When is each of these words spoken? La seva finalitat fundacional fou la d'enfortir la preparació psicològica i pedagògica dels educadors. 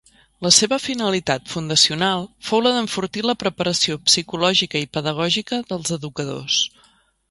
La 0.45 0.51
seva 0.55 0.79
finalitat 0.85 1.51
fundacional 1.51 2.25
fou 2.49 2.65
la 2.69 2.73
d'enfortir 2.79 3.25
la 3.29 3.37
preparació 3.45 4.01
psicològica 4.09 4.85
i 4.89 4.93
pedagògica 4.99 5.65
dels 5.73 5.99
educadors. 6.03 6.63